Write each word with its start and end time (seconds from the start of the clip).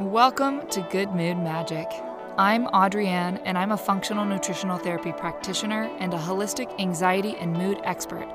Welcome 0.00 0.66
to 0.68 0.80
Good 0.90 1.10
Mood 1.10 1.36
Magic. 1.36 1.86
I'm 2.38 2.66
Audrienne, 2.68 3.40
and 3.44 3.58
I'm 3.58 3.72
a 3.72 3.76
functional 3.76 4.24
nutritional 4.24 4.78
therapy 4.78 5.12
practitioner 5.12 5.82
and 5.98 6.14
a 6.14 6.18
holistic 6.18 6.80
anxiety 6.80 7.36
and 7.36 7.52
mood 7.52 7.78
expert, 7.84 8.26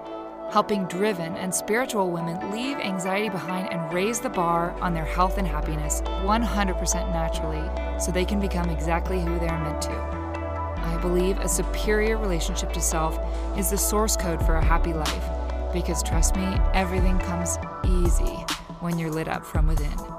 helping 0.51 0.85
driven 0.85 1.35
and 1.35 1.53
spiritual 1.53 2.11
women 2.11 2.51
leave 2.51 2.77
anxiety 2.77 3.29
behind 3.29 3.73
and 3.73 3.91
raise 3.91 4.19
the 4.19 4.29
bar 4.29 4.71
on 4.81 4.93
their 4.93 5.03
health 5.03 5.39
and 5.39 5.47
happiness 5.47 6.01
100% 6.01 7.11
naturally 7.11 7.99
so 7.99 8.11
they 8.11 8.23
can 8.23 8.39
become 8.39 8.69
exactly 8.69 9.19
who 9.19 9.39
they 9.39 9.47
are 9.47 9.63
meant 9.63 9.81
to. 9.81 9.91
I 9.91 10.99
believe 11.01 11.39
a 11.39 11.49
superior 11.49 12.17
relationship 12.17 12.71
to 12.73 12.81
self 12.81 13.19
is 13.57 13.71
the 13.71 13.77
source 13.79 14.15
code 14.15 14.45
for 14.45 14.55
a 14.55 14.63
happy 14.63 14.93
life 14.93 15.73
because 15.73 16.03
trust 16.03 16.35
me, 16.35 16.45
everything 16.73 17.17
comes 17.19 17.57
easy 17.83 18.45
when 18.79 18.99
you're 18.99 19.11
lit 19.11 19.27
up 19.27 19.43
from 19.43 19.65
within. 19.67 20.16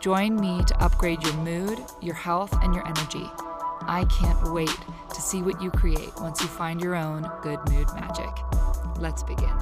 Join 0.00 0.36
me 0.36 0.64
to 0.64 0.82
upgrade 0.82 1.22
your 1.22 1.34
mood, 1.34 1.78
your 2.00 2.14
health, 2.14 2.56
and 2.62 2.74
your 2.74 2.86
energy. 2.86 3.30
I 3.82 4.06
can't 4.18 4.50
wait 4.50 4.74
to 5.12 5.20
see 5.20 5.42
what 5.42 5.60
you 5.60 5.70
create 5.70 6.08
once 6.16 6.40
you 6.40 6.46
find 6.46 6.80
your 6.80 6.94
own 6.94 7.30
good 7.42 7.58
mood 7.68 7.86
magic. 7.94 8.30
Let's 8.98 9.22
begin. 9.22 9.52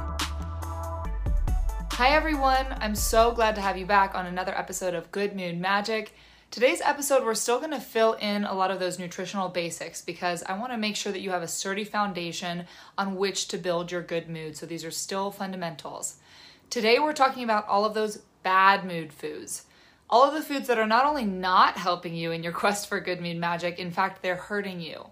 Hi, 1.91 2.11
everyone. 2.11 2.67
I'm 2.81 2.95
so 2.95 3.33
glad 3.33 3.57
to 3.57 3.61
have 3.61 3.77
you 3.77 3.85
back 3.85 4.15
on 4.15 4.27
another 4.27 4.57
episode 4.57 4.95
of 4.95 5.11
Good 5.11 5.35
Mood 5.35 5.59
Magic. 5.59 6.15
Today's 6.53 6.81
episode, 6.83 7.25
we're 7.25 7.35
still 7.35 7.59
going 7.59 7.73
to 7.73 7.81
fill 7.81 8.13
in 8.13 8.45
a 8.45 8.55
lot 8.55 8.71
of 8.71 8.79
those 8.79 8.97
nutritional 8.97 9.49
basics 9.49 10.03
because 10.03 10.45
I 10.45 10.57
want 10.57 10.71
to 10.71 10.79
make 10.79 10.95
sure 10.95 11.11
that 11.11 11.21
you 11.21 11.31
have 11.31 11.43
a 11.43 11.49
sturdy 11.49 11.83
foundation 11.83 12.67
on 12.97 13.17
which 13.17 13.49
to 13.49 13.59
build 13.59 13.91
your 13.91 14.03
good 14.03 14.29
mood. 14.29 14.57
So 14.57 14.67
these 14.67 14.85
are 14.85 14.93
still 14.93 15.33
fundamentals. 15.33 16.19
Today, 16.71 17.01
we're 17.01 17.13
talking 17.13 17.43
about 17.43 17.67
all 17.67 17.85
of 17.85 17.95
those 17.95 18.19
bad 18.45 18.85
mood 18.85 19.13
foods 19.13 19.65
all 20.11 20.25
of 20.25 20.35
the 20.35 20.43
foods 20.43 20.69
that 20.69 20.79
are 20.79 20.87
not 20.87 21.07
only 21.07 21.25
not 21.25 21.77
helping 21.77 22.15
you 22.15 22.33
in 22.33 22.43
your 22.43 22.53
quest 22.53 22.89
for 22.89 23.01
good 23.01 23.21
mood 23.21 23.37
magic, 23.37 23.79
in 23.79 23.91
fact, 23.91 24.23
they're 24.23 24.37
hurting 24.37 24.81
you. 24.81 25.07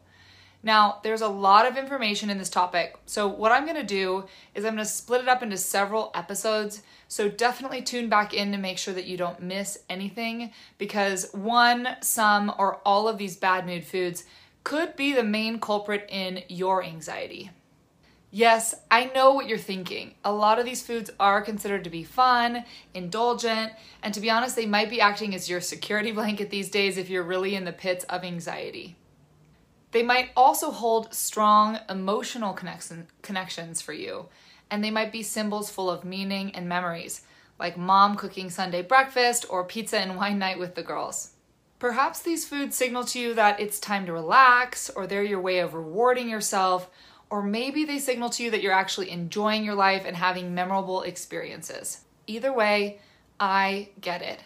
Now, 0.62 0.98
there's 1.04 1.20
a 1.20 1.28
lot 1.28 1.66
of 1.66 1.76
information 1.76 2.28
in 2.28 2.38
this 2.38 2.48
topic. 2.48 2.96
So, 3.06 3.28
what 3.28 3.52
I'm 3.52 3.64
going 3.64 3.76
to 3.76 3.84
do 3.84 4.24
is 4.54 4.64
I'm 4.64 4.74
going 4.74 4.84
to 4.84 4.90
split 4.90 5.20
it 5.20 5.28
up 5.28 5.42
into 5.42 5.56
several 5.56 6.10
episodes. 6.14 6.82
So, 7.08 7.28
definitely 7.28 7.82
tune 7.82 8.08
back 8.08 8.34
in 8.34 8.50
to 8.52 8.58
make 8.58 8.78
sure 8.78 8.94
that 8.94 9.04
you 9.04 9.16
don't 9.16 9.40
miss 9.40 9.78
anything 9.88 10.50
because 10.76 11.30
one, 11.32 11.96
some, 12.00 12.52
or 12.58 12.80
all 12.84 13.06
of 13.06 13.18
these 13.18 13.36
bad 13.36 13.66
mood 13.66 13.84
foods 13.84 14.24
could 14.64 14.96
be 14.96 15.12
the 15.12 15.22
main 15.22 15.60
culprit 15.60 16.06
in 16.08 16.42
your 16.48 16.82
anxiety. 16.82 17.50
Yes, 18.36 18.74
I 18.90 19.06
know 19.14 19.32
what 19.32 19.48
you're 19.48 19.56
thinking. 19.56 20.12
A 20.22 20.30
lot 20.30 20.58
of 20.58 20.66
these 20.66 20.86
foods 20.86 21.10
are 21.18 21.40
considered 21.40 21.84
to 21.84 21.88
be 21.88 22.04
fun, 22.04 22.66
indulgent, 22.92 23.72
and 24.02 24.12
to 24.12 24.20
be 24.20 24.28
honest, 24.28 24.56
they 24.56 24.66
might 24.66 24.90
be 24.90 25.00
acting 25.00 25.34
as 25.34 25.48
your 25.48 25.62
security 25.62 26.12
blanket 26.18 26.50
these 26.50 26.68
days 26.68 26.98
if 26.98 27.08
you're 27.08 27.22
really 27.22 27.54
in 27.54 27.64
the 27.64 27.72
pits 27.72 28.04
of 28.10 28.24
anxiety. 28.24 28.94
They 29.92 30.02
might 30.02 30.32
also 30.36 30.70
hold 30.70 31.14
strong 31.14 31.78
emotional 31.88 32.52
connection, 32.52 33.06
connections 33.22 33.80
for 33.80 33.94
you, 33.94 34.26
and 34.70 34.84
they 34.84 34.90
might 34.90 35.12
be 35.12 35.22
symbols 35.22 35.70
full 35.70 35.88
of 35.88 36.04
meaning 36.04 36.54
and 36.54 36.68
memories, 36.68 37.22
like 37.58 37.78
mom 37.78 38.16
cooking 38.16 38.50
Sunday 38.50 38.82
breakfast 38.82 39.46
or 39.48 39.64
pizza 39.64 39.98
and 39.98 40.14
wine 40.14 40.38
night 40.38 40.58
with 40.58 40.74
the 40.74 40.82
girls. 40.82 41.30
Perhaps 41.78 42.20
these 42.20 42.46
foods 42.46 42.76
signal 42.76 43.04
to 43.04 43.18
you 43.18 43.32
that 43.32 43.60
it's 43.60 43.80
time 43.80 44.04
to 44.04 44.12
relax, 44.12 44.90
or 44.90 45.06
they're 45.06 45.22
your 45.22 45.40
way 45.40 45.58
of 45.60 45.72
rewarding 45.72 46.28
yourself 46.28 46.90
or 47.30 47.42
maybe 47.42 47.84
they 47.84 47.98
signal 47.98 48.30
to 48.30 48.42
you 48.42 48.50
that 48.50 48.62
you're 48.62 48.72
actually 48.72 49.10
enjoying 49.10 49.64
your 49.64 49.74
life 49.74 50.04
and 50.06 50.16
having 50.16 50.54
memorable 50.54 51.02
experiences. 51.02 52.02
Either 52.26 52.52
way, 52.52 53.00
I 53.40 53.90
get 54.00 54.22
it. 54.22 54.44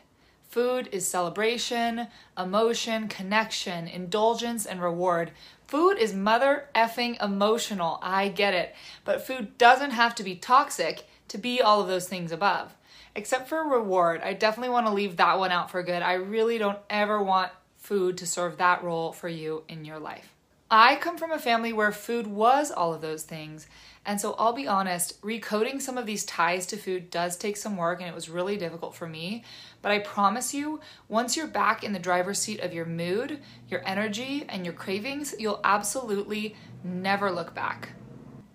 Food 0.49 0.89
is 0.91 1.07
celebration, 1.07 2.09
emotion, 2.37 3.07
connection, 3.07 3.87
indulgence, 3.87 4.67
and 4.67 4.83
reward. 4.83 5.31
Food 5.69 5.97
is 5.97 6.13
mother 6.13 6.69
effing 6.75 7.23
emotional. 7.23 8.01
I 8.03 8.29
get 8.29 8.55
it. 8.55 8.75
But 9.05 9.25
food 9.25 9.57
doesn't 9.59 9.93
have 9.93 10.17
to 10.17 10.25
be 10.25 10.35
toxic 10.35 11.05
to 11.29 11.39
be 11.39 11.61
all 11.63 11.81
of 11.81 11.87
those 11.87 12.09
things 12.09 12.33
above. 12.33 12.75
Except 13.15 13.49
for 13.49 13.63
reward, 13.63 14.23
I 14.25 14.33
definitely 14.33 14.73
want 14.73 14.87
to 14.87 14.93
leave 14.93 15.17
that 15.19 15.39
one 15.39 15.53
out 15.53 15.71
for 15.71 15.83
good. 15.85 16.03
I 16.03 16.15
really 16.15 16.59
don't 16.59 16.79
ever 16.89 17.23
want 17.23 17.53
food 17.77 18.19
to 18.19 18.27
serve 18.27 18.57
that 18.57 18.83
role 18.83 19.13
for 19.13 19.29
you 19.29 19.63
in 19.69 19.85
your 19.85 20.01
life. 20.01 20.35
I 20.73 20.95
come 20.97 21.19
from 21.19 21.33
a 21.33 21.39
family 21.39 21.73
where 21.73 21.91
food 21.91 22.29
was 22.29 22.71
all 22.71 22.95
of 22.95 23.01
those 23.01 23.25
things. 23.25 23.67
And 24.07 24.21
so 24.21 24.35
I'll 24.39 24.53
be 24.53 24.69
honest, 24.69 25.21
recoding 25.21 25.83
some 25.83 25.99
of 25.99 26.07
these 26.07 26.25
ties 26.25 26.65
to 26.67 26.77
food 26.77 27.11
does 27.11 27.37
take 27.37 27.57
some 27.57 27.77
work 27.77 28.01
and 28.01 28.09
it 28.09 28.15
was 28.15 28.29
really 28.29 28.57
difficult 28.57 28.95
for 28.95 29.09
me. 29.09 29.43
But 29.83 29.91
I 29.91 29.99
promise 29.99 30.55
you, 30.55 30.81
once 31.09 31.37
you're 31.37 31.49
back 31.49 31.83
in 31.83 31.93
the 31.93 31.99
driver's 31.99 32.39
seat 32.39 32.61
of 32.61 32.73
your 32.73 32.87
mood, 32.87 33.41
your 33.69 33.83
energy, 33.85 34.47
and 34.49 34.65
your 34.65 34.75
cravings, 34.75 35.35
you'll 35.39 35.61
absolutely 35.65 36.55
never 36.85 37.33
look 37.33 37.53
back. 37.53 37.91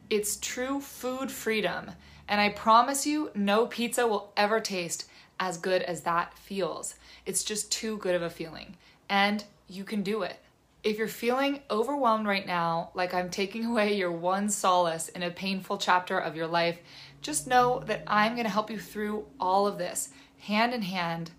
It's 0.10 0.38
true 0.38 0.80
food 0.80 1.30
freedom. 1.30 1.92
And 2.30 2.40
I 2.40 2.50
promise 2.50 3.06
you, 3.06 3.30
no 3.36 3.68
pizza 3.68 4.08
will 4.08 4.32
ever 4.38 4.62
taste 4.62 5.10
as 5.40 5.58
good 5.58 5.82
as 5.82 6.02
that 6.02 6.38
feels. 6.38 6.96
It's 7.26 7.44
just 7.44 7.72
too 7.72 7.98
good 7.98 8.16
of 8.16 8.22
a 8.22 8.30
feeling. 8.30 8.78
And 9.10 9.44
you 9.68 9.84
can 9.84 10.02
do 10.02 10.22
it. 10.22 10.40
If 10.86 11.00
you're 11.00 11.08
feeling 11.08 11.62
overwhelmed 11.72 12.28
right 12.28 12.46
now, 12.46 12.92
like 12.94 13.12
I'm 13.12 13.32
taking 13.32 13.66
away 13.72 13.96
your 13.96 14.12
one 14.12 14.50
solace 14.50 15.10
in 15.10 15.24
a 15.24 15.32
painful 15.32 15.80
chapter 15.80 16.20
of 16.20 16.36
your 16.36 16.46
life, 16.46 16.78
just 17.24 17.48
know 17.48 17.82
that 17.88 18.04
I'm 18.06 18.34
going 18.34 18.46
to 18.46 18.52
help 18.52 18.70
you 18.70 18.80
through 18.80 19.26
all 19.40 19.66
of 19.66 19.80
this, 19.80 20.10
hand 20.38 20.76
in 20.76 20.84
hand. 20.84 21.32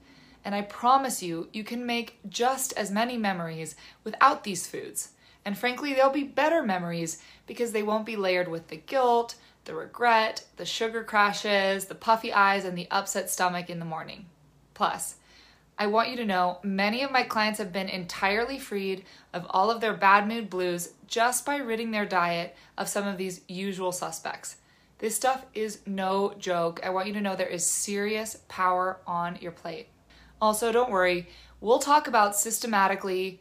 And 0.44 0.52
I 0.52 0.62
promise 0.62 1.22
you, 1.22 1.48
you 1.52 1.62
can 1.62 1.86
make 1.86 2.18
just 2.28 2.72
as 2.72 2.90
many 2.90 3.16
memories 3.16 3.76
without 4.02 4.42
these 4.42 4.66
foods. 4.66 5.10
And 5.44 5.56
frankly, 5.56 5.94
they'll 5.94 6.10
be 6.10 6.24
better 6.24 6.60
memories 6.64 7.22
because 7.46 7.70
they 7.70 7.84
won't 7.84 8.04
be 8.04 8.16
layered 8.16 8.48
with 8.48 8.66
the 8.66 8.76
guilt, 8.76 9.36
the 9.64 9.76
regret, 9.76 10.44
the 10.56 10.66
sugar 10.66 11.04
crashes, 11.04 11.84
the 11.84 11.94
puffy 11.94 12.32
eyes, 12.32 12.64
and 12.64 12.76
the 12.76 12.88
upset 12.90 13.30
stomach 13.30 13.70
in 13.70 13.78
the 13.78 13.84
morning. 13.84 14.26
Plus, 14.74 15.16
I 15.78 15.88
want 15.88 16.09
you 16.09 16.16
to 16.16 16.25
know 16.25 16.59
many 16.62 17.03
of 17.03 17.10
my 17.10 17.22
clients 17.22 17.59
have 17.59 17.72
been 17.72 17.91
entirely 17.91 18.59
freed 18.59 19.04
of 19.34 19.47
all 19.50 19.70
of 19.70 19.82
their 19.82 19.92
bad 19.92 20.26
mood 20.26 20.48
blues 20.48 20.94
just 21.06 21.44
by 21.44 21.56
ridding 21.56 21.91
their 21.91 22.06
diet 22.06 22.56
of 22.78 22.88
some 22.88 23.06
of 23.06 23.19
these 23.19 23.42
usual 23.47 23.92
suspects. 23.92 24.56
This 24.98 25.15
stuff 25.15 25.44
is 25.53 25.81
no 25.84 26.32
joke. 26.38 26.81
I 26.82 26.88
want 26.88 27.09
you 27.09 27.12
to 27.12 27.20
know 27.20 27.36
there 27.36 27.47
is 27.47 27.66
serious 27.66 28.38
power 28.48 28.98
on 29.06 29.36
your 29.42 29.53
plate. 29.53 29.88
Also, 30.41 30.72
don't 30.72 30.91
worry, 30.91 31.28
we'll 31.60 31.78
talk 31.78 32.09
about 32.09 32.36
systematically 32.36 33.41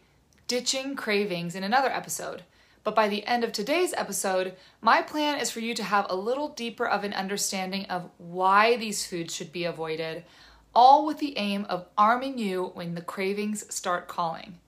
ditching 0.49 0.97
cravings 0.97 1.55
in 1.55 1.63
another 1.63 1.89
episode. 1.89 2.43
But 2.83 2.95
by 2.95 3.07
the 3.07 3.25
end 3.25 3.45
of 3.45 3.53
today's 3.53 3.93
episode, 3.93 4.55
my 4.81 5.01
plan 5.01 5.39
is 5.39 5.49
for 5.49 5.61
you 5.61 5.73
to 5.73 5.83
have 5.83 6.05
a 6.09 6.15
little 6.15 6.49
deeper 6.49 6.85
of 6.85 7.05
an 7.05 7.13
understanding 7.13 7.85
of 7.85 8.09
why 8.17 8.75
these 8.75 9.07
foods 9.07 9.33
should 9.33 9.53
be 9.53 9.63
avoided 9.63 10.25
all 10.75 11.05
with 11.05 11.19
the 11.19 11.37
aim 11.37 11.65
of 11.69 11.87
arming 11.97 12.37
you 12.37 12.71
when 12.73 12.95
the 12.95 13.01
cravings 13.01 13.73
start 13.73 14.07
calling. 14.07 14.59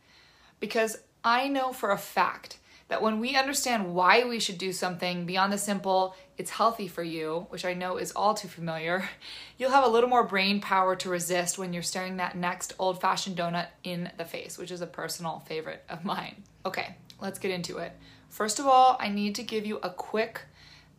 Because 0.60 0.98
I 1.24 1.48
know 1.48 1.74
for 1.74 1.92
a 1.92 1.98
fact 1.98 2.58
that 2.88 3.02
when 3.02 3.20
we 3.20 3.36
understand 3.36 3.94
why 3.94 4.24
we 4.24 4.40
should 4.40 4.58
do 4.58 4.72
something 4.72 5.26
beyond 5.26 5.52
the 5.52 5.58
simple, 5.58 6.16
it's 6.38 6.52
healthy 6.52 6.88
for 6.88 7.04
you, 7.04 7.46
which 7.50 7.66
I 7.66 7.74
know 7.74 7.98
is 7.98 8.14
all 8.14 8.34
too 8.34 8.48
familiar, 8.48 9.10
you'll 9.58 9.72
have 9.72 9.84
a 9.84 9.90
little 9.90 10.10
more 10.10 10.24
brain 10.24 10.62
power 10.62 10.96
to 10.96 11.10
resist 11.10 11.58
when 11.58 11.74
you're 11.74 11.84
staring 11.84 12.18
that 12.18 12.38
next 12.38 12.74
old 12.80 13.02
fashioned 13.02 13.38
donut 13.38 13.68
in 13.84 14.10
the 14.18 14.26
face, 14.26 14.58
which 14.58 14.72
is 14.72 14.82
a 14.82 14.88
personal 14.88 15.44
favorite 15.48 15.84
of 15.90 16.06
mine. 16.06 16.44
Okay, 16.66 16.96
let's 17.22 17.40
get 17.40 17.52
into 17.52 17.78
it. 17.78 17.92
First 18.30 18.60
of 18.60 18.68
all, 18.68 18.98
I 19.00 19.10
need 19.10 19.36
to 19.36 19.44
give 19.44 19.66
you 19.66 19.80
a 19.84 19.90
quick 19.90 20.42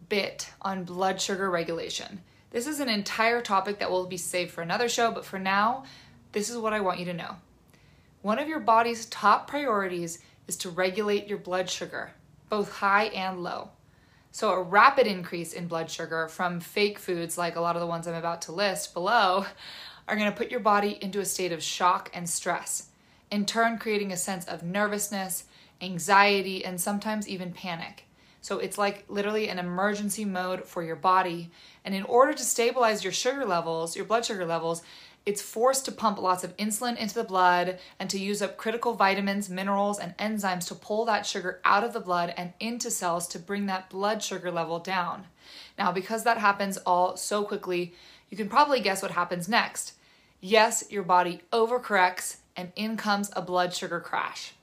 bit 0.09 0.51
on 0.61 0.85
blood 0.85 1.21
sugar 1.21 1.51
regulation. 1.51 2.21
This 2.51 2.67
is 2.67 2.81
an 2.81 2.89
entire 2.89 3.43
topic 3.43 3.79
that 3.79 3.91
will 3.91 4.07
be 4.07 4.17
saved 4.17 4.53
for 4.53 4.63
another 4.63 4.89
show, 4.89 5.11
but 5.11 5.25
for 5.25 5.39
now, 5.39 5.85
this 6.33 6.49
is 6.49 6.57
what 6.57 6.73
I 6.73 6.81
want 6.81 6.99
you 6.99 7.05
to 7.07 7.13
know. 7.13 7.37
One 8.23 8.39
of 8.39 8.49
your 8.49 8.61
body's 8.61 9.07
top 9.07 9.49
priorities 9.49 10.21
is 10.47 10.57
to 10.59 10.71
regulate 10.71 11.29
your 11.29 11.39
blood 11.39 11.69
sugar, 11.69 12.13
both 12.49 12.73
high 12.73 13.05
and 13.05 13.43
low. 13.43 13.71
So, 14.31 14.51
a 14.51 14.63
rapid 14.63 15.07
increase 15.07 15.53
in 15.53 15.69
blood 15.69 15.91
sugar 15.91 16.29
from 16.29 16.61
fake 16.61 16.99
foods, 16.99 17.39
like 17.39 17.57
a 17.57 17.61
lot 17.61 17.77
of 17.77 17.81
the 17.81 17.87
ones 17.87 18.07
I'm 18.07 18.15
about 18.15 18.43
to 18.43 18.53
list 18.53 18.95
below, 18.95 19.47
are 20.07 20.17
going 20.17 20.31
to 20.31 20.37
put 20.37 20.51
your 20.51 20.61
body 20.61 20.99
into 21.03 21.21
a 21.21 21.25
state 21.25 21.53
of 21.53 21.63
shock 21.63 22.11
and 22.15 22.29
stress, 22.29 22.89
in 23.31 23.45
turn, 23.45 23.79
creating 23.79 24.13
a 24.13 24.17
sense 24.17 24.47
of 24.47 24.63
nervousness, 24.63 25.45
anxiety, 25.81 26.65
and 26.65 26.81
sometimes 26.81 27.29
even 27.29 27.53
panic. 27.53 28.05
So 28.49 28.61
it's 28.61 28.79
like 28.79 29.05
literally 29.09 29.51
an 29.51 29.59
emergency 29.59 30.25
mode 30.25 30.65
for 30.65 30.83
your 30.83 30.97
body. 30.97 31.51
And 31.85 31.95
in 31.95 32.05
order 32.05 32.33
to 32.33 32.43
stabilize 32.43 33.05
your 33.05 33.13
sugar 33.13 33.45
levels, 33.45 33.95
your 33.95 34.07
blood 34.07 34.25
sugar 34.25 34.47
levels, 34.47 34.83
it's 35.27 35.43
forced 35.43 35.85
to 35.85 35.93
pump 35.93 36.19
lots 36.19 36.45
of 36.45 36.57
insulin 36.57 36.97
into 36.97 37.15
the 37.15 37.25
blood 37.25 37.79
and 38.01 38.09
to 38.09 38.19
use 38.19 38.41
up 38.41 38.57
critical 38.57 38.95
vitamins, 38.95 39.51
minerals, 39.51 39.99
and 39.99 40.17
enzymes 40.17 40.67
to 40.69 40.75
pull 40.75 41.05
that 41.05 41.27
sugar 41.27 41.61
out 41.63 41.85
of 41.85 41.93
the 41.93 42.01
blood 42.01 42.33
and 42.39 42.55
into 42.59 42.91
cells 42.91 43.29
to 43.29 43.39
bring 43.39 43.67
that 43.67 43.91
blood 43.91 44.23
sugar 44.23 44.51
level 44.51 44.79
down. 44.79 45.27
Now, 45.77 45.93
because 45.93 46.25
that 46.25 46.39
happens 46.39 46.79
all 46.79 47.19
so 47.19 47.45
quickly, 47.45 47.93
you 48.31 48.39
can 48.39 48.49
probably 48.49 48.81
guess 48.81 49.03
what 49.03 49.11
happens 49.11 49.47
next. 49.47 49.93
Yes, 50.41 50.85
your 50.89 51.03
body 51.03 51.43
overcorrects 51.53 52.39
and 52.57 52.73
in 52.77 52.97
comes 52.97 53.31
a 53.37 53.43
blood 53.43 53.75
sugar 53.75 54.01
crash. 54.01 54.55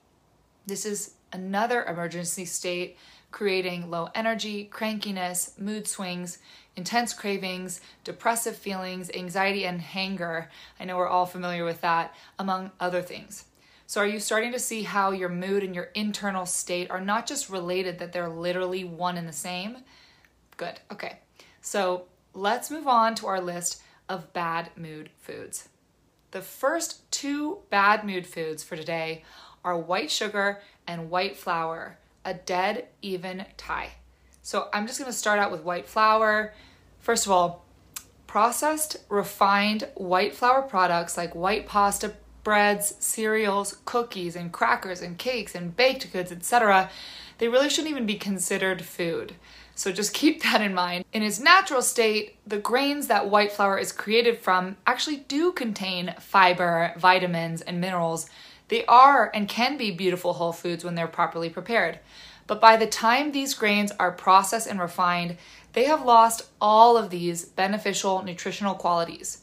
This 0.66 0.88
is 0.88 1.12
another 1.32 1.84
emergency 1.84 2.46
state, 2.46 2.98
creating 3.36 3.92
low 3.92 4.08
energy, 4.16 4.70
crankiness, 4.72 5.60
mood 5.60 5.86
swings, 5.86 6.38
intense 6.78 7.12
cravings, 7.12 7.82
depressive 8.06 8.56
feelings, 8.56 9.12
anxiety, 9.14 9.66
and 9.66 9.82
hanger. 9.82 10.50
I 10.80 10.86
know 10.86 10.96
we're 10.96 11.10
all 11.10 11.26
familiar 11.26 11.66
with 11.66 11.82
that, 11.82 12.16
among 12.40 12.72
other 12.80 13.02
things. 13.02 13.44
So, 13.88 14.00
are 14.00 14.08
you 14.08 14.22
starting 14.22 14.54
to 14.54 14.60
see 14.60 14.84
how 14.84 15.12
your 15.12 15.28
mood 15.28 15.64
and 15.64 15.76
your 15.76 15.90
internal 15.96 16.46
state 16.46 16.90
are 16.90 17.02
not 17.02 17.28
just 17.28 17.50
related, 17.50 18.00
that 18.00 18.14
they're 18.14 18.30
literally 18.30 18.86
one 18.86 19.18
and 19.18 19.28
the 19.28 19.34
same? 19.34 19.80
Good. 20.56 20.80
Okay. 20.90 21.20
So, 21.60 22.06
let's 22.34 22.72
move 22.72 22.88
on 22.88 23.16
to 23.16 23.28
our 23.28 23.42
list 23.42 23.82
of 24.08 24.32
bad 24.32 24.70
mood 24.78 25.10
foods. 25.20 25.68
The 26.32 26.42
first 26.42 27.12
two 27.12 27.58
bad 27.70 28.06
mood 28.06 28.26
foods 28.26 28.64
for 28.64 28.78
today 28.78 29.26
are 29.66 29.78
white 29.78 30.10
sugar 30.10 30.62
and 30.88 31.10
white 31.10 31.36
flour, 31.36 31.98
a 32.26 32.34
dead 32.34 32.88
even 33.02 33.46
tie. 33.56 33.92
So 34.42 34.68
I'm 34.74 34.88
just 34.88 35.00
gonna 35.00 35.14
start 35.14 35.40
out 35.40 35.52
with 35.52 35.64
white 35.64 35.88
flour. 35.88 36.54
First 37.00 37.26
of 37.26 37.32
all, 37.32 37.66
processed, 38.28 38.98
refined 39.08 39.88
white 39.96 40.36
flour 40.36 40.62
products 40.62 41.18
like 41.18 41.34
white 41.34 41.68
pasta, 41.68 42.14
breads, 42.44 42.96
cereals, 43.00 43.78
cookies, 43.86 44.36
and 44.36 44.52
crackers, 44.52 45.02
and 45.02 45.18
cakes, 45.18 45.56
and 45.56 45.76
baked 45.76 46.12
goods, 46.12 46.32
etc., 46.32 46.90
they 47.38 47.48
really 47.48 47.70
shouldn't 47.70 47.92
even 47.92 48.06
be 48.06 48.16
considered 48.16 48.84
food. 48.84 49.36
So 49.74 49.92
just 49.92 50.14
keep 50.22 50.44
that 50.44 50.62
in 50.62 50.74
mind. 50.74 51.06
In 51.12 51.24
its 51.24 51.40
natural 51.40 51.82
state, 51.82 52.38
the 52.48 52.60
grains 52.60 53.08
that 53.08 53.30
white 53.30 53.52
flour 53.52 53.78
is 53.78 53.92
created 53.92 54.40
from 54.40 54.78
actually 54.88 55.18
do 55.18 55.52
contain 55.52 56.16
fiber, 56.20 56.94
vitamins, 56.98 57.62
and 57.62 57.82
minerals 57.82 58.30
they 58.68 58.86
are 58.86 59.32
and 59.34 59.48
can 59.48 59.78
be 59.78 59.92
beautiful 59.92 60.34
whole 60.34 60.54
foods 60.54 60.84
when 60.84 60.96
they're 60.96 61.08
properly 61.08 61.50
prepared. 61.50 62.00
But 62.48 62.62
by 62.62 62.78
the 62.78 62.88
time 62.88 63.32
these 63.32 63.54
grains 63.54 63.92
are 64.00 64.12
processed 64.12 64.68
and 64.68 64.80
refined, 64.80 65.38
they 65.74 65.86
have 65.86 66.06
lost 66.06 66.44
all 66.62 66.98
of 66.98 67.10
these 67.10 67.46
beneficial 67.46 68.24
nutritional 68.24 68.76
qualities. 68.76 69.40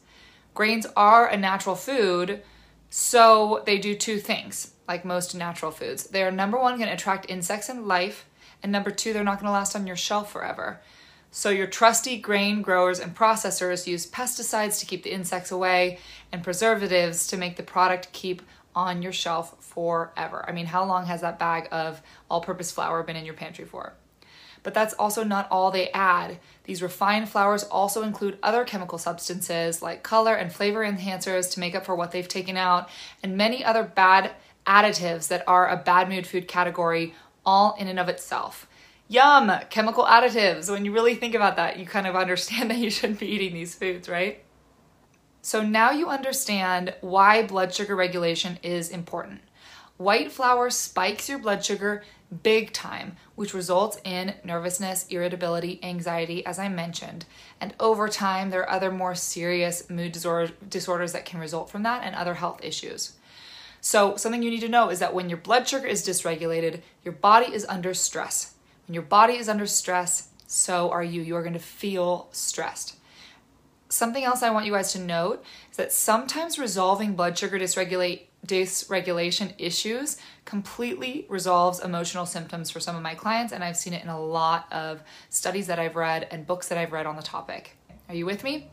Grains 0.55 0.87
are 0.97 1.27
a 1.27 1.37
natural 1.37 1.75
food, 1.75 2.43
so 2.91 3.63
they 3.67 3.79
do 3.79 3.95
two 3.95 4.19
things, 4.19 4.75
like 4.87 5.05
most 5.05 5.35
natural 5.35 5.71
foods. 5.71 6.05
They 6.05 6.23
are 6.23 6.31
number 6.31 6.59
one, 6.59 6.77
going 6.77 6.89
to 6.89 6.95
attract 6.95 7.31
insects 7.31 7.69
and 7.69 7.87
life, 7.87 8.27
and 8.63 8.71
number 8.71 8.91
two, 8.91 9.13
they're 9.13 9.25
not 9.25 9.41
going 9.41 9.47
to 9.47 9.53
last 9.53 9.75
on 9.75 9.87
your 9.87 9.97
shelf 9.97 10.31
forever. 10.31 10.81
So, 11.35 11.49
your 11.49 11.67
trusty 11.67 12.19
grain 12.19 12.61
growers 12.61 13.01
and 13.01 13.17
processors 13.17 13.87
use 13.87 14.09
pesticides 14.09 14.79
to 14.81 14.87
keep 14.87 15.03
the 15.03 15.15
insects 15.15 15.51
away 15.51 15.99
and 16.31 16.45
preservatives 16.45 17.27
to 17.29 17.39
make 17.39 17.57
the 17.57 17.63
product 17.63 18.13
keep 18.13 18.43
on 18.75 19.03
your 19.03 19.13
shelf 19.13 19.63
forever. 19.63 20.45
I 20.47 20.53
mean, 20.53 20.67
how 20.67 20.85
long 20.85 21.07
has 21.07 21.21
that 21.21 21.39
bag 21.39 21.69
of 21.71 22.03
all 22.31 22.41
purpose 22.41 22.71
flour 22.71 23.03
been 23.03 23.17
in 23.17 23.25
your 23.25 23.35
pantry 23.35 23.65
for? 23.65 23.95
But 24.63 24.75
that's 24.75 24.95
also 24.95 25.25
not 25.25 25.49
all 25.51 25.71
they 25.71 25.91
add. 25.91 26.39
These 26.65 26.83
refined 26.83 27.29
flours 27.29 27.65
also 27.65 28.03
include 28.03 28.39
other 28.43 28.65
chemical 28.65 28.99
substances 28.99 29.83
like 29.83 30.03
color 30.03 30.35
and 30.35 30.53
flavor 30.53 30.85
enhancers 30.85 31.51
to 31.53 31.61
make 31.61 31.75
up 31.75 31.85
for 31.85 31.97
what 31.97 32.13
they've 32.13 32.29
taken 32.29 32.57
out, 32.57 32.89
and 33.23 33.37
many 33.37 33.65
other 33.65 33.83
bad 33.83 34.33
additives 34.67 35.29
that 35.29 35.43
are 35.49 35.69
a 35.69 35.77
bad 35.77 36.09
mood 36.09 36.27
food 36.27 36.47
category, 36.47 37.15
all 37.45 37.75
in 37.79 37.89
and 37.89 37.99
of 37.99 38.09
itself. 38.09 38.69
Yum! 39.09 39.53
Chemical 39.69 40.05
additives. 40.05 40.71
When 40.71 40.85
you 40.85 40.93
really 40.93 41.17
think 41.17 41.35
about 41.35 41.57
that, 41.57 41.79
you 41.79 41.85
kind 41.85 42.07
of 42.07 42.17
understand 42.25 42.71
that 42.71 42.79
you 42.79 42.91
shouldn't 42.91 43.21
be 43.21 43.27
eating 43.27 43.55
these 43.55 43.75
foods, 43.75 44.09
right? 44.09 44.43
So 45.45 45.61
now 45.61 45.91
you 45.91 46.09
understand 46.09 46.95
why 47.01 47.43
blood 47.43 47.75
sugar 47.75 47.97
regulation 47.97 48.61
is 48.63 48.91
important. 48.91 49.41
White 49.97 50.31
flour 50.31 50.71
spikes 50.71 51.29
your 51.29 51.41
blood 51.41 51.65
sugar 51.65 52.05
big 52.45 52.73
time, 52.73 53.17
which 53.35 53.53
results 53.53 53.99
in 54.05 54.35
nervousness, 54.45 55.05
irritability, 55.09 55.81
anxiety, 55.83 56.47
as 56.47 56.61
I 56.61 56.69
mentioned. 56.69 57.25
And 57.61 57.75
over 57.81 58.09
time, 58.09 58.51
there 58.51 58.63
are 58.63 58.71
other 58.71 58.93
more 58.93 59.17
serious 59.17 59.91
mood 59.91 60.13
disorder, 60.13 60.53
disorders 60.67 61.13
that 61.13 61.25
can 61.25 61.41
result 61.41 61.69
from 61.69 61.83
that 61.83 62.05
and 62.05 62.15
other 62.15 62.35
health 62.35 62.61
issues. 62.63 63.15
So, 63.81 64.17
something 64.17 64.45
you 64.45 64.51
need 64.51 64.61
to 64.61 64.69
know 64.69 64.91
is 64.91 65.01
that 65.01 65.13
when 65.13 65.29
your 65.29 65.39
blood 65.39 65.67
sugar 65.67 65.89
is 65.89 66.07
dysregulated, 66.07 66.83
your 67.05 67.13
body 67.13 67.53
is 67.53 67.67
under 67.69 67.95
stress. 67.95 68.55
When 68.87 68.95
your 68.95 69.03
body 69.03 69.35
is 69.35 69.49
under 69.49 69.67
stress, 69.67 70.29
so 70.47 70.89
are 70.91 71.03
you. 71.03 71.21
You 71.21 71.35
are 71.35 71.43
going 71.43 71.53
to 71.53 71.59
feel 71.59 72.29
stressed 72.31 72.97
something 73.93 74.25
else 74.25 74.43
I 74.43 74.51
want 74.51 74.67
you 74.67 74.73
guys 74.73 74.93
to 74.93 74.99
note 74.99 75.45
is 75.71 75.77
that 75.77 75.93
sometimes 75.93 76.59
resolving 76.59 77.15
blood 77.15 77.37
sugar 77.37 77.59
dysregulate 77.59 78.23
dysregulation 78.47 79.53
issues 79.59 80.17
completely 80.45 81.27
resolves 81.29 81.79
emotional 81.79 82.27
symptoms 82.27 82.71
for 82.71 82.81
some 82.81 82.97
of 82.97 83.03
my 83.03 83.15
clients 83.15 83.53
and 83.53 83.63
I've 83.63 83.77
seen 83.77 83.93
it 83.93 84.03
in 84.03 84.09
a 84.09 84.21
lot 84.21 84.67
of 84.73 85.01
studies 85.29 85.69
that 85.69 85.79
I've 85.79 85.95
read 85.95 86.27
and 86.31 86.47
books 86.47 86.69
that 86.69 86.79
I've 86.79 86.91
read 86.91 87.07
on 87.07 87.17
the 87.17 87.23
topic. 87.23 87.77
Are 88.09 88.15
you 88.15 88.27
with 88.27 88.43
me? 88.43 88.69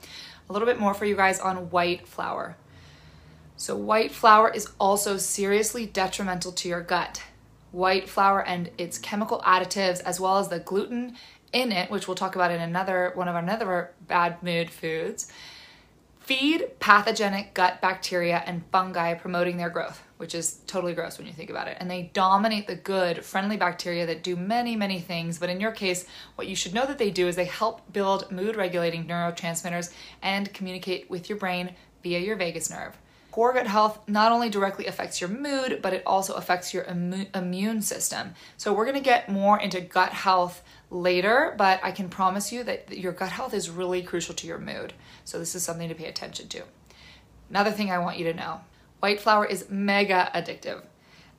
A 0.50 0.54
little 0.54 0.66
bit 0.66 0.80
more 0.80 0.95
for 0.95 1.06
you 1.06 1.16
guys 1.16 1.39
on 1.39 1.69
white 1.69 2.07
flour. 2.07 2.57
So 3.57 3.75
white 3.75 4.12
flour 4.12 4.50
is 4.50 4.69
also 4.80 5.18
seriously 5.18 5.86
detrimental 5.86 6.51
to 6.54 6.69
your 6.69 6.81
gut. 6.81 7.22
White 7.72 8.10
flour 8.10 8.44
and 8.44 8.72
its 8.77 8.98
chemical 8.98 9.42
additives 9.42 10.01
as 10.01 10.19
well 10.19 10.38
as 10.39 10.48
the 10.48 10.60
gluten 10.60 11.15
in 11.54 11.72
it, 11.72 11.90
which 11.90 12.07
we'll 12.07 12.16
talk 12.16 12.36
about 12.36 12.51
in 12.51 12.62
another 12.62 13.12
one 13.16 13.28
of 13.28 13.36
another 13.36 13.92
bad 14.07 14.42
mood 14.44 14.69
foods, 14.69 15.31
feed 16.19 16.80
pathogenic 16.80 17.54
gut 17.56 17.81
bacteria 17.81 18.44
and 18.46 18.63
fungi 18.72 19.16
promoting 19.16 19.57
their 19.57 19.69
growth, 19.69 20.04
which 20.18 20.36
is 20.36 20.60
totally 20.68 20.94
gross 20.94 21.18
when 21.18 21.25
you 21.25 21.34
think 21.34 21.50
about 21.50 21.68
it. 21.68 21.75
And 21.80 21.90
they 21.90 22.12
dominate 22.13 22.68
the 22.68 22.75
good, 22.75 23.25
friendly 23.25 23.57
bacteria 23.57 24.06
that 24.06 24.22
do 24.22 24.36
many, 24.36 24.75
many 24.75 25.00
things. 25.00 25.40
But 25.40 25.50
in 25.50 25.60
your 25.60 25.72
case, 25.72 26.06
what 26.36 26.48
you 26.48 26.56
should 26.56 26.74
know 26.74 26.86
that 26.86 27.00
they 27.00 27.10
do 27.10 27.28
is 27.28 27.36
they 27.36 27.46
help 27.46 27.92
build 27.92 28.31
mood 28.31 28.56
regulating 28.56 29.06
neurotransmitters 29.06 29.92
and 30.22 30.54
communicate 30.54 31.10
with 31.10 31.30
your 31.30 31.40
brain 31.40 31.74
via 32.04 32.19
your 32.19 32.36
vagus 32.36 32.69
nerve. 32.69 32.96
Poor 33.39 33.53
gut 33.53 33.68
health 33.68 34.01
not 34.06 34.33
only 34.33 34.50
directly 34.50 34.86
affects 34.86 35.21
your 35.21 35.30
mood, 35.30 35.80
but 35.81 35.94
it 35.94 36.03
also 36.06 36.33
affects 36.33 36.74
your 36.74 36.83
immu- 36.83 37.33
immune 37.33 37.81
system. 37.81 38.33
So, 38.57 38.74
we're 38.74 38.86
gonna 38.86 39.00
get 39.00 39.30
more 39.30 39.57
into 39.57 39.80
gut 39.80 40.12
health 40.12 40.62
later, 40.91 41.56
but 41.57 41.80
I 41.81 41.94
can 41.94 42.09
promise 42.09 42.51
you 42.51 42.65
that 42.65 42.97
your 42.97 43.13
gut 43.13 43.31
health 43.31 43.53
is 43.53 43.69
really 43.69 44.01
crucial 44.01 44.36
to 44.36 44.45
your 44.45 44.57
mood. 44.57 44.91
So, 45.24 45.39
this 45.39 45.56
is 45.56 45.63
something 45.63 45.88
to 45.88 45.95
pay 45.95 46.07
attention 46.07 46.50
to. 46.50 46.63
Another 47.50 47.71
thing 47.71 47.89
I 47.89 48.00
want 48.00 48.18
you 48.18 48.25
to 48.25 48.33
know 48.33 48.59
white 49.00 49.21
flour 49.21 49.45
is 49.45 49.69
mega 49.69 50.30
addictive. 50.36 50.81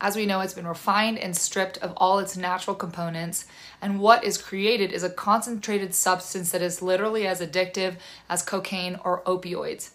As 0.00 0.16
we 0.16 0.25
know, 0.25 0.40
it's 0.40 0.54
been 0.54 0.66
refined 0.66 1.19
and 1.19 1.37
stripped 1.37 1.76
of 1.83 1.92
all 1.99 2.19
its 2.19 2.35
natural 2.35 2.76
components, 2.76 3.45
and 3.83 4.00
what 4.00 4.25
is 4.25 4.38
created 4.38 4.90
is 4.90 5.02
a 5.02 5.11
concentrated 5.11 5.95
substance 5.95 6.50
that 6.52 6.62
is 6.62 6.80
literally 6.80 7.26
as 7.26 7.42
addictive 7.42 7.97
as 8.26 8.42
cocaine 8.42 8.99
or 9.04 9.21
opioids 9.25 9.90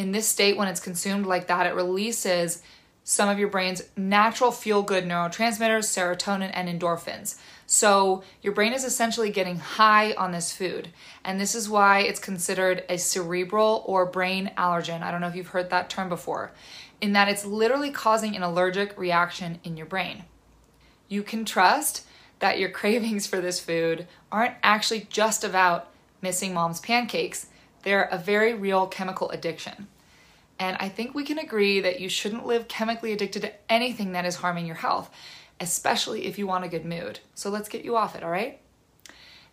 in 0.00 0.12
this 0.12 0.26
state, 0.26 0.56
when 0.56 0.66
it's 0.66 0.80
consumed 0.80 1.26
like 1.26 1.46
that, 1.48 1.66
it 1.66 1.74
releases 1.74 2.62
some 3.04 3.28
of 3.28 3.38
your 3.38 3.48
brain's 3.48 3.82
natural 3.98 4.50
feel 4.50 4.80
good 4.82 5.04
neurotransmitters, 5.04 5.84
serotonin, 5.84 6.50
and 6.54 6.70
endorphins. 6.70 7.36
So 7.66 8.22
your 8.40 8.54
brain 8.54 8.72
is 8.72 8.82
essentially 8.82 9.28
getting 9.28 9.56
high 9.58 10.14
on 10.14 10.32
this 10.32 10.54
food. 10.54 10.88
And 11.22 11.38
this 11.38 11.54
is 11.54 11.68
why 11.68 12.00
it's 12.00 12.18
considered 12.18 12.82
a 12.88 12.96
cerebral 12.96 13.84
or 13.86 14.06
brain 14.06 14.52
allergen. 14.56 15.02
I 15.02 15.10
don't 15.10 15.20
know 15.20 15.28
if 15.28 15.36
you've 15.36 15.48
heard 15.48 15.68
that 15.68 15.90
term 15.90 16.08
before, 16.08 16.50
in 17.02 17.12
that 17.12 17.28
it's 17.28 17.44
literally 17.44 17.90
causing 17.90 18.34
an 18.34 18.42
allergic 18.42 18.98
reaction 18.98 19.60
in 19.64 19.76
your 19.76 19.84
brain. 19.84 20.24
You 21.08 21.22
can 21.22 21.44
trust 21.44 22.06
that 22.38 22.58
your 22.58 22.70
cravings 22.80 23.26
for 23.26 23.42
this 23.42 23.60
food 23.60 24.08
aren't 24.32 24.54
actually 24.62 25.08
just 25.10 25.44
about 25.44 25.90
missing 26.22 26.54
mom's 26.54 26.80
pancakes 26.80 27.48
they're 27.82 28.04
a 28.04 28.18
very 28.18 28.54
real 28.54 28.86
chemical 28.86 29.30
addiction. 29.30 29.88
And 30.58 30.76
I 30.78 30.88
think 30.88 31.14
we 31.14 31.24
can 31.24 31.38
agree 31.38 31.80
that 31.80 32.00
you 32.00 32.08
shouldn't 32.08 32.46
live 32.46 32.68
chemically 32.68 33.12
addicted 33.12 33.42
to 33.42 33.52
anything 33.72 34.12
that 34.12 34.26
is 34.26 34.36
harming 34.36 34.66
your 34.66 34.76
health, 34.76 35.10
especially 35.58 36.26
if 36.26 36.38
you 36.38 36.46
want 36.46 36.64
a 36.64 36.68
good 36.68 36.84
mood. 36.84 37.20
So 37.34 37.48
let's 37.48 37.68
get 37.68 37.84
you 37.84 37.96
off 37.96 38.14
it, 38.14 38.22
all 38.22 38.30
right? 38.30 38.60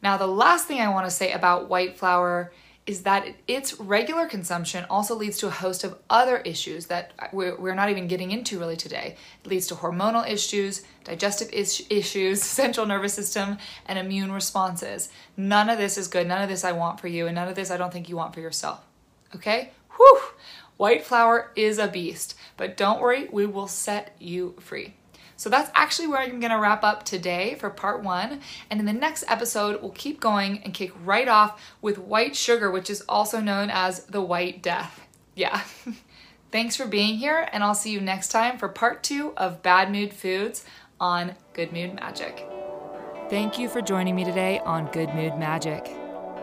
Now, 0.02 0.18
the 0.18 0.28
last 0.28 0.68
thing 0.68 0.82
I 0.82 0.90
want 0.90 1.06
to 1.06 1.12
say 1.12 1.32
about 1.32 1.70
white 1.70 1.98
flour 1.98 2.52
is 2.88 3.04
that 3.04 3.28
its 3.48 3.80
regular 3.80 4.26
consumption 4.26 4.86
also 4.90 5.14
leads 5.14 5.38
to 5.38 5.48
a 5.48 5.52
host 5.52 5.84
of 5.84 5.98
other 6.10 6.38
issues 6.38 6.86
that 6.86 7.12
we're 7.34 7.76
not 7.76 7.90
even 7.90 8.08
getting 8.08 8.32
into 8.32 8.58
really 8.58 8.78
today. 8.78 9.18
It 9.44 9.50
leads 9.50 9.68
to 9.68 9.76
hormonal 9.76 10.28
issues, 10.28 10.84
digestive 11.04 11.52
is- 11.52 11.86
issues, 11.90 12.42
central 12.62 12.86
nervous 12.86 13.14
system, 13.14 13.58
and 13.86 14.00
immune 14.00 14.32
responses. 14.32 15.10
None 15.36 15.70
of 15.70 15.78
this 15.78 15.98
is 15.98 16.08
good. 16.08 16.28
None 16.28 16.42
of 16.42 16.50
this 16.50 16.64
I 16.64 16.72
want 16.72 17.02
for 17.02 17.10
you, 17.10 17.28
and 17.28 17.36
none 17.36 17.50
of 17.50 17.56
this 17.56 17.70
I 17.70 17.78
don't 17.78 17.92
think 17.92 18.08
you 18.08 18.16
want 18.16 18.34
for 18.34 18.40
yourself. 18.40 18.80
Okay? 19.36 19.72
Whew! 19.98 20.22
White 20.78 21.04
flour 21.04 21.52
is 21.56 21.80
a 21.80 21.88
beast, 21.88 22.36
but 22.56 22.78
don't 22.78 23.02
worry, 23.02 23.28
we 23.32 23.46
will 23.46 23.68
set 23.68 24.16
you 24.20 24.56
free. 24.60 24.94
So 25.38 25.50
that's 25.50 25.72
actually 25.74 26.08
where 26.08 26.20
I'm 26.20 26.40
gonna 26.40 26.60
wrap 26.60 26.84
up 26.84 27.04
today 27.04 27.56
for 27.56 27.70
part 27.70 28.04
one. 28.04 28.42
And 28.70 28.80
in 28.80 28.86
the 28.86 28.94
next 28.94 29.24
episode, 29.28 29.82
we'll 29.82 29.92
keep 29.92 30.20
going 30.20 30.62
and 30.64 30.74
kick 30.74 30.92
right 31.06 31.28
off 31.28 31.62
with 31.82 32.00
white 32.00 32.36
sugar, 32.36 32.70
which 32.70 32.90
is 32.90 33.02
also 33.08 33.40
known 33.40 33.70
as 33.70 34.06
the 34.06 34.22
white 34.22 34.62
death. 34.62 35.08
Yeah. 35.36 35.62
Thanks 36.52 36.76
for 36.76 36.88
being 36.88 37.18
here, 37.18 37.48
and 37.52 37.64
I'll 37.64 37.76
see 37.76 37.92
you 37.92 38.02
next 38.02 38.30
time 38.30 38.58
for 38.58 38.68
part 38.68 39.04
two 39.04 39.34
of 39.38 39.62
Bad 39.62 39.92
Mood 39.92 40.14
Foods 40.14 40.66
on 41.00 41.36
Good 41.54 41.72
Mood 41.72 41.94
Magic. 41.94 42.48
Thank 43.30 43.60
you 43.60 43.68
for 43.68 43.82
joining 43.82 44.16
me 44.16 44.24
today 44.24 44.60
on 44.60 44.90
Good 44.92 45.14
Mood 45.14 45.38
Magic. 45.38 45.92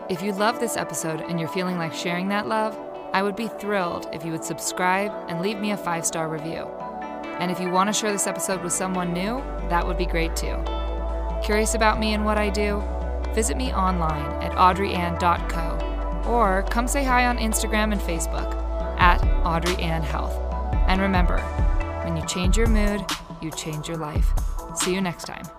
If 0.07 0.21
you 0.21 0.31
love 0.31 0.59
this 0.59 0.77
episode 0.77 1.21
and 1.21 1.39
you're 1.39 1.49
feeling 1.49 1.77
like 1.79 1.93
sharing 1.93 2.29
that 2.29 2.47
love, 2.47 2.79
I 3.11 3.23
would 3.23 3.35
be 3.35 3.47
thrilled 3.47 4.07
if 4.13 4.23
you 4.23 4.31
would 4.31 4.43
subscribe 4.43 5.11
and 5.27 5.41
leave 5.41 5.57
me 5.57 5.71
a 5.71 5.77
five 5.77 6.05
star 6.05 6.29
review. 6.29 6.69
And 7.39 7.51
if 7.51 7.59
you 7.59 7.69
want 7.69 7.87
to 7.87 7.93
share 7.93 8.11
this 8.11 8.27
episode 8.27 8.63
with 8.63 8.73
someone 8.73 9.13
new, 9.13 9.43
that 9.69 9.85
would 9.85 9.97
be 9.97 10.05
great 10.05 10.35
too. 10.35 10.57
Curious 11.43 11.75
about 11.75 11.99
me 11.99 12.13
and 12.13 12.25
what 12.25 12.37
I 12.37 12.49
do? 12.49 12.81
Visit 13.33 13.57
me 13.57 13.73
online 13.73 14.41
at 14.41 14.51
audreyann.co 14.53 16.23
or 16.29 16.63
come 16.69 16.87
say 16.87 17.03
hi 17.03 17.25
on 17.27 17.37
Instagram 17.37 17.91
and 17.91 18.01
Facebook 18.01 18.53
at 18.99 19.23
Audrey 19.45 19.75
Health. 19.75 20.33
And 20.87 21.01
remember, 21.01 21.39
when 22.03 22.15
you 22.17 22.25
change 22.25 22.57
your 22.57 22.67
mood, 22.67 23.05
you 23.41 23.51
change 23.51 23.87
your 23.87 23.97
life. 23.97 24.31
See 24.75 24.93
you 24.93 25.01
next 25.01 25.25
time. 25.25 25.54